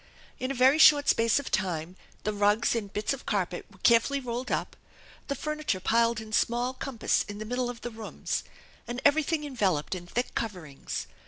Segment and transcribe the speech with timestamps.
[0.39, 4.19] In a very short space of time the rugs and bits of carpet were carefully
[4.19, 4.75] rolled up,
[5.27, 8.43] the furniture piled in small compass in the middle of the rooms,
[8.87, 11.05] and everything enveloped in thick coverings.